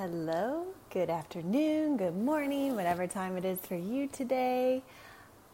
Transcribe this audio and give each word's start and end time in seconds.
Hello, 0.00 0.64
good 0.90 1.10
afternoon, 1.10 1.96
good 1.96 2.16
morning, 2.16 2.76
whatever 2.76 3.08
time 3.08 3.36
it 3.36 3.44
is 3.44 3.58
for 3.58 3.74
you 3.74 4.06
today. 4.06 4.80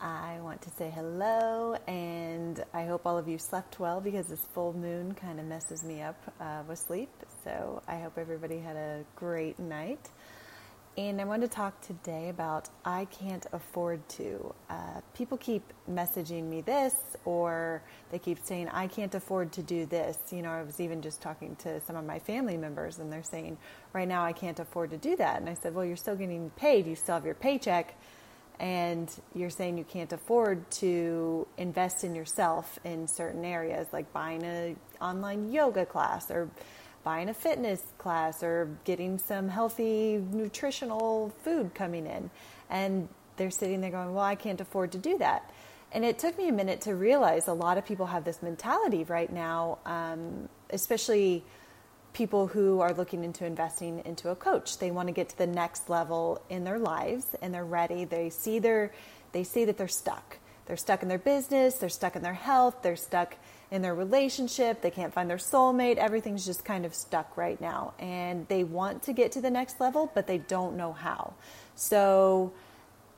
I 0.02 0.38
want 0.42 0.60
to 0.60 0.70
say 0.72 0.92
hello 0.94 1.78
and 1.88 2.62
I 2.74 2.84
hope 2.84 3.06
all 3.06 3.16
of 3.16 3.26
you 3.26 3.38
slept 3.38 3.80
well 3.80 4.02
because 4.02 4.26
this 4.26 4.44
full 4.52 4.74
moon 4.74 5.14
kind 5.14 5.40
of 5.40 5.46
messes 5.46 5.82
me 5.82 6.02
up 6.02 6.20
uh, 6.38 6.62
with 6.68 6.78
sleep. 6.78 7.08
So 7.42 7.82
I 7.88 8.00
hope 8.00 8.18
everybody 8.18 8.58
had 8.58 8.76
a 8.76 9.04
great 9.16 9.58
night. 9.58 10.10
And 10.96 11.20
I 11.20 11.24
want 11.24 11.42
to 11.42 11.48
talk 11.48 11.80
today 11.80 12.28
about 12.28 12.68
I 12.84 13.06
can't 13.06 13.44
afford 13.52 14.08
to. 14.10 14.54
Uh, 14.70 15.00
people 15.12 15.36
keep 15.36 15.72
messaging 15.90 16.44
me 16.44 16.60
this, 16.60 16.94
or 17.24 17.82
they 18.12 18.20
keep 18.20 18.38
saying, 18.44 18.68
I 18.68 18.86
can't 18.86 19.12
afford 19.12 19.50
to 19.54 19.62
do 19.62 19.86
this. 19.86 20.16
You 20.30 20.42
know, 20.42 20.52
I 20.52 20.62
was 20.62 20.78
even 20.78 21.02
just 21.02 21.20
talking 21.20 21.56
to 21.56 21.80
some 21.80 21.96
of 21.96 22.04
my 22.04 22.20
family 22.20 22.56
members, 22.56 23.00
and 23.00 23.12
they're 23.12 23.24
saying, 23.24 23.58
right 23.92 24.06
now 24.06 24.24
I 24.24 24.32
can't 24.32 24.60
afford 24.60 24.90
to 24.90 24.96
do 24.96 25.16
that. 25.16 25.40
And 25.40 25.50
I 25.50 25.54
said, 25.54 25.74
well, 25.74 25.84
you're 25.84 25.96
still 25.96 26.14
getting 26.14 26.50
paid, 26.50 26.86
you 26.86 26.94
still 26.94 27.16
have 27.16 27.24
your 27.24 27.34
paycheck, 27.34 27.96
and 28.60 29.10
you're 29.34 29.50
saying 29.50 29.78
you 29.78 29.84
can't 29.84 30.12
afford 30.12 30.70
to 30.70 31.44
invest 31.58 32.04
in 32.04 32.14
yourself 32.14 32.78
in 32.84 33.08
certain 33.08 33.44
areas, 33.44 33.88
like 33.92 34.12
buying 34.12 34.44
an 34.44 34.76
online 35.00 35.50
yoga 35.50 35.86
class 35.86 36.30
or 36.30 36.48
buying 37.04 37.28
a 37.28 37.34
fitness 37.34 37.82
class 37.98 38.42
or 38.42 38.68
getting 38.84 39.18
some 39.18 39.48
healthy 39.48 40.22
nutritional 40.32 41.32
food 41.44 41.74
coming 41.74 42.06
in. 42.06 42.30
And 42.70 43.08
they're 43.36 43.50
sitting 43.50 43.80
there 43.80 43.90
going, 43.90 44.14
Well, 44.14 44.24
I 44.24 44.34
can't 44.34 44.60
afford 44.60 44.92
to 44.92 44.98
do 44.98 45.18
that. 45.18 45.50
And 45.92 46.04
it 46.04 46.18
took 46.18 46.36
me 46.36 46.48
a 46.48 46.52
minute 46.52 46.80
to 46.82 46.96
realize 46.96 47.46
a 47.46 47.52
lot 47.52 47.78
of 47.78 47.86
people 47.86 48.06
have 48.06 48.24
this 48.24 48.42
mentality 48.42 49.04
right 49.04 49.32
now, 49.32 49.78
um, 49.86 50.48
especially 50.70 51.44
people 52.14 52.46
who 52.46 52.80
are 52.80 52.92
looking 52.92 53.22
into 53.22 53.44
investing 53.44 54.02
into 54.04 54.30
a 54.30 54.36
coach. 54.36 54.78
They 54.78 54.90
want 54.90 55.08
to 55.08 55.12
get 55.12 55.28
to 55.30 55.38
the 55.38 55.46
next 55.46 55.90
level 55.90 56.42
in 56.48 56.64
their 56.64 56.78
lives 56.78 57.26
and 57.42 57.52
they're 57.54 57.64
ready. 57.64 58.04
They 58.04 58.30
see 58.30 58.58
their 58.58 58.92
they 59.32 59.44
see 59.44 59.64
that 59.66 59.76
they're 59.76 59.88
stuck. 59.88 60.38
They're 60.66 60.76
stuck 60.76 61.02
in 61.02 61.08
their 61.08 61.18
business, 61.18 61.74
they're 61.74 61.88
stuck 61.90 62.16
in 62.16 62.22
their 62.22 62.32
health, 62.32 62.76
they're 62.82 62.96
stuck 62.96 63.36
in 63.74 63.82
their 63.82 63.94
relationship, 63.94 64.82
they 64.82 64.90
can't 64.90 65.12
find 65.12 65.28
their 65.28 65.36
soulmate, 65.36 65.96
everything's 65.96 66.46
just 66.46 66.64
kind 66.64 66.86
of 66.86 66.94
stuck 66.94 67.36
right 67.36 67.60
now. 67.60 67.92
And 67.98 68.46
they 68.46 68.62
want 68.62 69.02
to 69.02 69.12
get 69.12 69.32
to 69.32 69.40
the 69.40 69.50
next 69.50 69.80
level, 69.80 70.12
but 70.14 70.28
they 70.28 70.38
don't 70.38 70.76
know 70.76 70.92
how. 70.92 71.34
So 71.74 72.52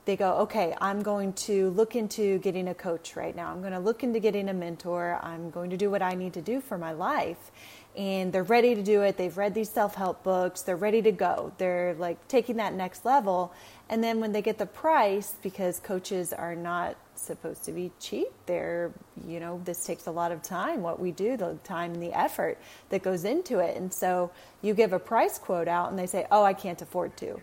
they 0.07 0.17
go, 0.17 0.35
okay, 0.39 0.75
I'm 0.81 1.03
going 1.03 1.33
to 1.33 1.71
look 1.71 1.97
into 1.97 2.39
getting 2.39 2.69
a 2.69 2.75
coach 2.75 3.17
right 3.17 3.35
now. 3.35 3.51
I'm 3.51 3.61
going 3.61 3.73
to 3.73 3.81
look 3.81 4.05
into 4.05 4.21
getting 4.21 4.49
a 4.49 4.55
mentor. 4.55 5.19
I'm 5.21 5.51
going 5.51 5.71
to 5.71 5.77
do 5.77 5.91
what 5.91 6.01
I 6.01 6.15
need 6.15 6.33
to 6.35 6.41
do 6.41 6.61
for 6.61 6.79
my 6.79 6.93
life. 6.93 7.51
And 7.97 8.33
they're 8.33 8.45
ready 8.45 8.77
to 8.77 8.83
do 8.83 9.03
it. 9.03 9.17
They've 9.17 9.37
read 9.37 9.55
these 9.55 9.69
self 9.69 9.97
help 9.97 10.23
books. 10.23 10.63
They're 10.63 10.77
ready 10.77 11.03
to 11.03 11.11
go. 11.11 11.53
They're 11.59 11.95
like 11.99 12.29
taking 12.29 12.57
that 12.57 12.73
next 12.73 13.05
level. 13.05 13.53
And 13.89 14.03
then 14.03 14.21
when 14.21 14.31
they 14.31 14.43
get 14.43 14.59
the 14.59 14.67
price, 14.67 15.35
because 15.43 15.81
coaches 15.81 16.33
are 16.33 16.55
not 16.55 16.97
supposed 17.17 17.65
to 17.65 17.73
be 17.73 17.91
cheap. 17.99 18.29
They're, 18.47 18.93
you 19.27 19.41
know, 19.41 19.61
this 19.65 19.85
takes 19.85 20.07
a 20.07 20.13
lot 20.13 20.31
of 20.31 20.41
time, 20.43 20.83
what 20.83 21.01
we 21.01 21.11
do, 21.11 21.37
the 21.37 21.59
time 21.65 21.95
and 21.95 22.03
the 22.03 22.13
effort 22.13 22.59
that 22.91 23.03
goes 23.03 23.25
into 23.25 23.59
it. 23.59 23.77
And 23.77 23.93
so 23.93 24.31
you 24.63 24.73
give 24.73 24.93
a 24.93 25.01
price 25.01 25.37
quote 25.39 25.67
out 25.67 25.91
and 25.91 25.99
they 25.99 26.07
say, 26.07 26.27
oh, 26.31 26.45
I 26.45 26.53
can't 26.53 26.81
afford 26.81 27.17
to. 27.17 27.41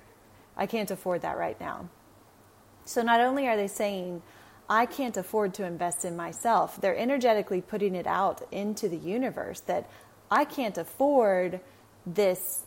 I 0.56 0.66
can't 0.66 0.92
afford 0.92 1.24
that 1.24 1.38
right 1.38 1.60
now. 1.60 1.90
So 2.86 3.02
not 3.02 3.20
only 3.20 3.48
are 3.48 3.58
they 3.58 3.68
saying, 3.68 4.22
I 4.70 4.86
can't 4.86 5.18
afford 5.18 5.54
to 5.56 5.66
invest 5.66 6.06
in 6.06 6.16
myself, 6.16 6.80
they're 6.80 6.98
energetically 6.98 7.62
putting 7.62 7.96
it 7.96 8.08
out 8.08 8.42
into 8.52 8.88
the 8.88 8.98
universe 8.98 9.60
that 9.62 9.90
I 10.32 10.46
can't 10.46 10.78
afford 10.78 11.60
this 12.06 12.64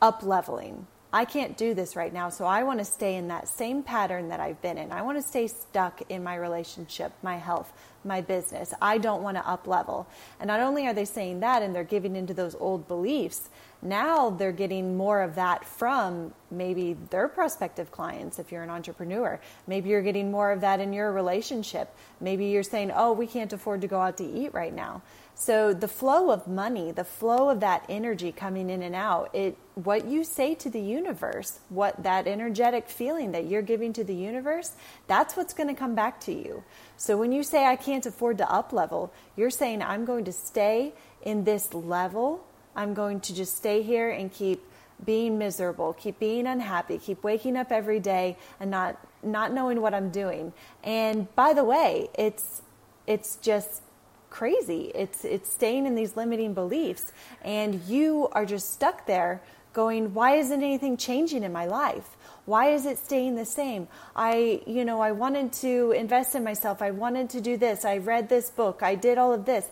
up 0.00 0.22
leveling. 0.22 0.86
I 1.12 1.24
can't 1.24 1.56
do 1.56 1.72
this 1.72 1.96
right 1.96 2.12
now, 2.12 2.28
so 2.28 2.44
I 2.44 2.62
want 2.64 2.80
to 2.80 2.84
stay 2.84 3.16
in 3.16 3.28
that 3.28 3.48
same 3.48 3.82
pattern 3.82 4.28
that 4.28 4.40
I've 4.40 4.60
been 4.60 4.76
in. 4.76 4.92
I 4.92 5.02
want 5.02 5.16
to 5.16 5.22
stay 5.26 5.46
stuck 5.46 6.02
in 6.10 6.22
my 6.22 6.34
relationship, 6.34 7.12
my 7.22 7.36
health, 7.36 7.72
my 8.08 8.20
business. 8.20 8.74
I 8.82 8.98
don't 8.98 9.22
want 9.22 9.36
to 9.36 9.48
up 9.48 9.68
level. 9.68 10.08
And 10.40 10.48
not 10.48 10.60
only 10.60 10.86
are 10.86 10.94
they 10.94 11.04
saying 11.04 11.40
that 11.40 11.62
and 11.62 11.74
they're 11.74 11.84
giving 11.84 12.16
into 12.16 12.34
those 12.34 12.56
old 12.56 12.88
beliefs, 12.88 13.48
now 13.80 14.30
they're 14.30 14.50
getting 14.50 14.96
more 14.96 15.22
of 15.22 15.36
that 15.36 15.64
from 15.64 16.34
maybe 16.50 16.96
their 17.10 17.28
prospective 17.28 17.92
clients 17.92 18.40
if 18.40 18.50
you're 18.50 18.64
an 18.64 18.70
entrepreneur. 18.70 19.38
Maybe 19.68 19.90
you're 19.90 20.02
getting 20.02 20.32
more 20.32 20.50
of 20.50 20.62
that 20.62 20.80
in 20.80 20.92
your 20.92 21.12
relationship. 21.12 21.94
Maybe 22.20 22.46
you're 22.46 22.64
saying, 22.64 22.90
oh, 22.92 23.12
we 23.12 23.28
can't 23.28 23.52
afford 23.52 23.82
to 23.82 23.86
go 23.86 24.00
out 24.00 24.16
to 24.16 24.24
eat 24.24 24.52
right 24.52 24.74
now. 24.74 25.02
So 25.40 25.72
the 25.72 25.86
flow 25.86 26.32
of 26.32 26.48
money, 26.48 26.90
the 26.90 27.04
flow 27.04 27.48
of 27.48 27.60
that 27.60 27.84
energy 27.88 28.32
coming 28.32 28.70
in 28.70 28.82
and 28.82 28.96
out, 28.96 29.32
it 29.36 29.56
what 29.76 30.06
you 30.06 30.24
say 30.24 30.56
to 30.56 30.68
the 30.68 30.80
universe, 30.80 31.60
what 31.68 32.02
that 32.02 32.26
energetic 32.26 32.88
feeling 32.88 33.30
that 33.30 33.46
you're 33.46 33.62
giving 33.62 33.92
to 33.92 34.02
the 34.02 34.14
universe, 34.14 34.72
that's 35.06 35.36
what's 35.36 35.54
going 35.54 35.68
to 35.68 35.74
come 35.74 35.94
back 35.94 36.18
to 36.22 36.32
you. 36.32 36.64
So 36.96 37.16
when 37.16 37.30
you 37.30 37.44
say 37.44 37.64
I 37.64 37.76
can't 37.76 37.97
afford 38.06 38.38
to 38.38 38.50
up 38.50 38.72
level, 38.72 39.12
you're 39.36 39.50
saying 39.50 39.82
I'm 39.82 40.04
going 40.04 40.24
to 40.24 40.32
stay 40.32 40.92
in 41.22 41.44
this 41.44 41.72
level. 41.74 42.44
I'm 42.76 42.94
going 42.94 43.20
to 43.20 43.34
just 43.34 43.56
stay 43.56 43.82
here 43.82 44.10
and 44.10 44.32
keep 44.32 44.62
being 45.04 45.38
miserable, 45.38 45.92
keep 45.92 46.18
being 46.18 46.46
unhappy, 46.46 46.98
keep 46.98 47.22
waking 47.22 47.56
up 47.56 47.70
every 47.70 48.00
day 48.00 48.36
and 48.60 48.70
not 48.70 48.98
not 49.22 49.52
knowing 49.52 49.80
what 49.80 49.94
I'm 49.94 50.10
doing. 50.10 50.52
And 50.84 51.32
by 51.34 51.52
the 51.52 51.64
way, 51.64 52.08
it's 52.18 52.62
it's 53.06 53.36
just 53.36 53.82
crazy. 54.30 54.92
It's 54.94 55.24
it's 55.24 55.52
staying 55.52 55.86
in 55.86 55.94
these 55.94 56.16
limiting 56.16 56.54
beliefs 56.54 57.12
and 57.42 57.82
you 57.84 58.28
are 58.32 58.44
just 58.44 58.72
stuck 58.72 59.06
there 59.06 59.40
going, 59.72 60.14
why 60.14 60.36
isn't 60.36 60.62
anything 60.62 60.96
changing 60.96 61.42
in 61.42 61.52
my 61.52 61.66
life? 61.66 62.16
Why 62.44 62.70
is 62.70 62.86
it 62.86 62.98
staying 62.98 63.34
the 63.34 63.44
same? 63.44 63.88
I, 64.16 64.62
you 64.66 64.84
know, 64.84 65.00
I 65.00 65.12
wanted 65.12 65.52
to 65.54 65.92
invest 65.92 66.34
in 66.34 66.42
myself. 66.44 66.80
I 66.80 66.90
wanted 66.90 67.30
to 67.30 67.40
do 67.40 67.56
this. 67.56 67.84
I 67.84 67.98
read 67.98 68.28
this 68.28 68.50
book. 68.50 68.82
I 68.82 68.94
did 68.94 69.18
all 69.18 69.32
of 69.32 69.44
this. 69.44 69.66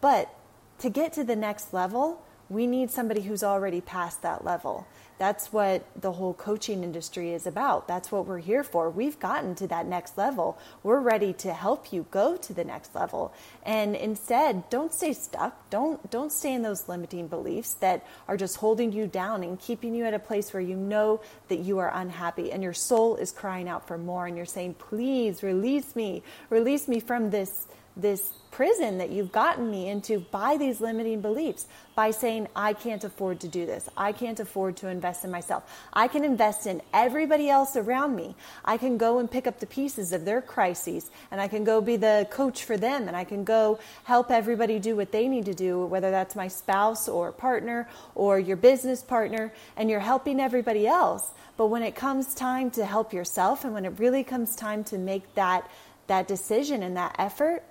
But 0.00 0.34
to 0.78 0.88
get 0.88 1.12
to 1.14 1.24
the 1.24 1.36
next 1.36 1.74
level, 1.74 2.22
we 2.48 2.66
need 2.66 2.90
somebody 2.90 3.22
who's 3.22 3.42
already 3.42 3.80
past 3.80 4.22
that 4.22 4.44
level. 4.44 4.86
That's 5.18 5.52
what 5.52 5.84
the 6.00 6.12
whole 6.12 6.32
coaching 6.32 6.84
industry 6.84 7.32
is 7.32 7.44
about. 7.44 7.88
That's 7.88 8.12
what 8.12 8.26
we're 8.26 8.38
here 8.38 8.62
for. 8.62 8.88
We've 8.88 9.18
gotten 9.18 9.56
to 9.56 9.66
that 9.66 9.84
next 9.86 10.16
level. 10.16 10.56
We're 10.84 11.00
ready 11.00 11.32
to 11.34 11.52
help 11.52 11.92
you 11.92 12.06
go 12.12 12.36
to 12.36 12.52
the 12.54 12.64
next 12.64 12.94
level. 12.94 13.34
And 13.64 13.96
instead, 13.96 14.70
don't 14.70 14.94
stay 14.94 15.12
stuck. 15.12 15.68
Don't 15.70 16.08
don't 16.10 16.30
stay 16.30 16.54
in 16.54 16.62
those 16.62 16.88
limiting 16.88 17.26
beliefs 17.26 17.74
that 17.74 18.06
are 18.28 18.36
just 18.36 18.58
holding 18.58 18.92
you 18.92 19.08
down 19.08 19.42
and 19.42 19.58
keeping 19.58 19.92
you 19.94 20.04
at 20.04 20.14
a 20.14 20.20
place 20.20 20.52
where 20.52 20.62
you 20.62 20.76
know 20.76 21.20
that 21.48 21.58
you 21.58 21.80
are 21.80 21.90
unhappy 21.92 22.52
and 22.52 22.62
your 22.62 22.72
soul 22.72 23.16
is 23.16 23.32
crying 23.32 23.68
out 23.68 23.88
for 23.88 23.98
more 23.98 24.26
and 24.26 24.36
you're 24.36 24.46
saying, 24.46 24.74
"Please 24.74 25.42
release 25.42 25.96
me. 25.96 26.22
Release 26.48 26.86
me 26.86 27.00
from 27.00 27.30
this 27.30 27.66
this 27.98 28.32
prison 28.50 28.98
that 28.98 29.10
you've 29.10 29.30
gotten 29.30 29.70
me 29.70 29.88
into 29.88 30.18
by 30.18 30.56
these 30.56 30.80
limiting 30.80 31.20
beliefs 31.20 31.66
by 31.94 32.10
saying 32.10 32.48
I 32.56 32.72
can't 32.72 33.04
afford 33.04 33.40
to 33.40 33.48
do 33.48 33.66
this. 33.66 33.88
I 33.96 34.12
can't 34.12 34.40
afford 34.40 34.76
to 34.78 34.88
invest 34.88 35.24
in 35.24 35.30
myself. 35.30 35.62
I 35.92 36.08
can 36.08 36.24
invest 36.24 36.66
in 36.66 36.80
everybody 36.94 37.50
else 37.50 37.76
around 37.76 38.16
me. 38.16 38.34
I 38.64 38.76
can 38.76 38.96
go 38.96 39.18
and 39.18 39.30
pick 39.30 39.46
up 39.46 39.60
the 39.60 39.66
pieces 39.66 40.12
of 40.12 40.24
their 40.24 40.40
crises 40.40 41.10
and 41.30 41.40
I 41.40 41.48
can 41.48 41.64
go 41.64 41.80
be 41.80 41.96
the 41.96 42.26
coach 42.30 42.64
for 42.64 42.76
them 42.76 43.06
and 43.06 43.16
I 43.16 43.24
can 43.24 43.44
go 43.44 43.78
help 44.04 44.30
everybody 44.30 44.78
do 44.78 44.96
what 44.96 45.12
they 45.12 45.28
need 45.28 45.44
to 45.44 45.54
do 45.54 45.84
whether 45.86 46.10
that's 46.10 46.34
my 46.34 46.48
spouse 46.48 47.08
or 47.08 47.32
partner 47.32 47.88
or 48.14 48.38
your 48.38 48.56
business 48.56 49.02
partner 49.02 49.52
and 49.76 49.90
you're 49.90 50.00
helping 50.00 50.40
everybody 50.40 50.86
else. 50.86 51.30
But 51.56 51.66
when 51.66 51.82
it 51.82 51.94
comes 51.94 52.34
time 52.34 52.70
to 52.72 52.84
help 52.84 53.12
yourself 53.12 53.64
and 53.64 53.74
when 53.74 53.84
it 53.84 53.98
really 53.98 54.24
comes 54.24 54.56
time 54.56 54.84
to 54.84 54.98
make 54.98 55.34
that 55.34 55.68
that 56.06 56.26
decision 56.26 56.82
and 56.82 56.96
that 56.96 57.14
effort, 57.18 57.62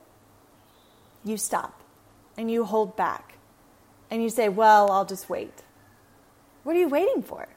you 1.28 1.38
stop 1.38 1.82
and 2.38 2.50
you 2.50 2.64
hold 2.66 2.96
back 2.96 3.38
and 4.10 4.24
you 4.24 4.30
say, 4.30 4.50
Well, 4.50 4.92
I'll 4.92 5.06
just 5.06 5.30
wait. 5.30 5.64
What 6.64 6.76
are 6.76 6.80
you 6.80 6.90
waiting 6.90 7.24
for? 7.24 7.48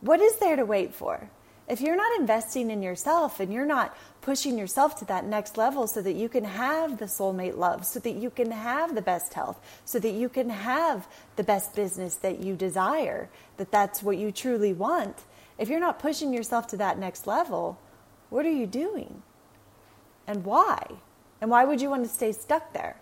What 0.00 0.20
is 0.20 0.38
there 0.38 0.56
to 0.56 0.64
wait 0.64 0.94
for? 0.94 1.30
If 1.68 1.82
you're 1.82 1.96
not 1.96 2.18
investing 2.18 2.70
in 2.70 2.82
yourself 2.82 3.40
and 3.40 3.52
you're 3.52 3.66
not 3.66 3.94
pushing 4.22 4.56
yourself 4.56 4.98
to 5.00 5.04
that 5.06 5.26
next 5.26 5.58
level 5.58 5.86
so 5.86 6.00
that 6.00 6.14
you 6.14 6.28
can 6.28 6.44
have 6.44 6.98
the 6.98 7.04
soulmate 7.04 7.58
love, 7.58 7.84
so 7.84 8.00
that 8.00 8.14
you 8.14 8.30
can 8.30 8.50
have 8.50 8.94
the 8.94 9.02
best 9.02 9.34
health, 9.34 9.60
so 9.84 9.98
that 9.98 10.12
you 10.12 10.30
can 10.30 10.48
have 10.48 11.06
the 11.36 11.44
best 11.44 11.74
business 11.74 12.14
that 12.16 12.40
you 12.42 12.56
desire, 12.56 13.28
that 13.58 13.70
that's 13.70 14.02
what 14.02 14.16
you 14.16 14.32
truly 14.32 14.72
want, 14.72 15.24
if 15.58 15.68
you're 15.68 15.80
not 15.80 15.98
pushing 15.98 16.32
yourself 16.32 16.68
to 16.68 16.76
that 16.78 16.98
next 16.98 17.26
level, 17.26 17.78
what 18.30 18.46
are 18.46 18.50
you 18.50 18.66
doing? 18.66 19.22
And 20.26 20.44
why? 20.44 20.86
And 21.40 21.50
why 21.50 21.64
would 21.64 21.80
you 21.80 21.90
want 21.90 22.04
to 22.04 22.08
stay 22.08 22.32
stuck 22.32 22.72
there? 22.72 22.96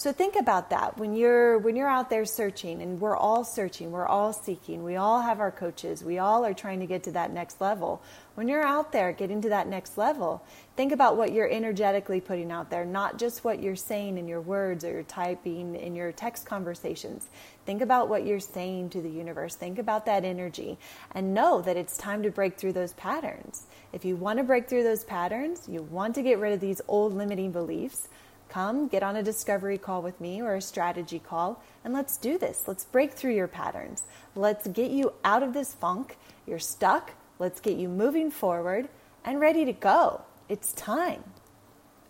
So 0.00 0.14
think 0.14 0.34
about 0.34 0.70
that 0.70 0.96
when 0.96 1.14
you're 1.14 1.58
when 1.58 1.76
you're 1.76 1.86
out 1.86 2.08
there 2.08 2.24
searching 2.24 2.80
and 2.80 2.98
we're 3.02 3.18
all 3.18 3.44
searching, 3.44 3.92
we're 3.92 4.06
all 4.06 4.32
seeking. 4.32 4.82
We 4.82 4.96
all 4.96 5.20
have 5.20 5.40
our 5.40 5.50
coaches. 5.50 6.02
We 6.02 6.18
all 6.18 6.42
are 6.46 6.54
trying 6.54 6.80
to 6.80 6.86
get 6.86 7.02
to 7.02 7.12
that 7.12 7.34
next 7.34 7.60
level. 7.60 8.00
When 8.34 8.48
you're 8.48 8.64
out 8.64 8.92
there 8.92 9.12
getting 9.12 9.42
to 9.42 9.50
that 9.50 9.68
next 9.68 9.98
level, 9.98 10.42
think 10.74 10.92
about 10.92 11.18
what 11.18 11.34
you're 11.34 11.50
energetically 11.50 12.18
putting 12.22 12.50
out 12.50 12.70
there, 12.70 12.86
not 12.86 13.18
just 13.18 13.44
what 13.44 13.62
you're 13.62 13.76
saying 13.76 14.16
in 14.16 14.26
your 14.26 14.40
words 14.40 14.86
or 14.86 14.90
you're 14.90 15.02
typing 15.02 15.74
in 15.74 15.94
your 15.94 16.12
text 16.12 16.46
conversations. 16.46 17.28
Think 17.66 17.82
about 17.82 18.08
what 18.08 18.24
you're 18.24 18.40
saying 18.40 18.88
to 18.90 19.02
the 19.02 19.10
universe. 19.10 19.54
Think 19.54 19.78
about 19.78 20.06
that 20.06 20.24
energy 20.24 20.78
and 21.12 21.34
know 21.34 21.60
that 21.60 21.76
it's 21.76 21.98
time 21.98 22.22
to 22.22 22.30
break 22.30 22.56
through 22.56 22.72
those 22.72 22.94
patterns. 22.94 23.66
If 23.92 24.06
you 24.06 24.16
want 24.16 24.38
to 24.38 24.44
break 24.44 24.66
through 24.66 24.84
those 24.84 25.04
patterns, 25.04 25.68
you 25.68 25.82
want 25.82 26.14
to 26.14 26.22
get 26.22 26.38
rid 26.38 26.54
of 26.54 26.60
these 26.60 26.80
old 26.88 27.12
limiting 27.12 27.52
beliefs, 27.52 28.08
come 28.50 28.88
get 28.88 29.02
on 29.02 29.16
a 29.16 29.22
discovery 29.22 29.78
call 29.78 30.02
with 30.02 30.20
me 30.20 30.42
or 30.42 30.54
a 30.56 30.60
strategy 30.60 31.18
call 31.18 31.62
and 31.84 31.94
let's 31.94 32.16
do 32.16 32.36
this. 32.36 32.64
Let's 32.66 32.84
break 32.84 33.12
through 33.12 33.34
your 33.34 33.48
patterns. 33.48 34.02
Let's 34.34 34.68
get 34.68 34.90
you 34.90 35.14
out 35.24 35.42
of 35.42 35.54
this 35.54 35.72
funk. 35.72 36.18
You're 36.46 36.58
stuck. 36.58 37.12
Let's 37.38 37.60
get 37.60 37.78
you 37.78 37.88
moving 37.88 38.30
forward 38.30 38.88
and 39.24 39.40
ready 39.40 39.64
to 39.64 39.72
go. 39.72 40.22
It's 40.48 40.72
time. 40.72 41.24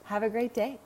Have 0.04 0.22
a 0.22 0.30
great 0.30 0.54
day. 0.54 0.80